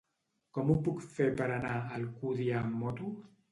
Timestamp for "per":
1.43-1.51